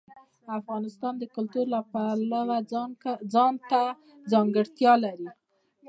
[0.59, 2.57] افغانستان د کلتور د پلوه
[3.33, 3.81] ځانته
[4.31, 5.29] ځانګړتیا لري.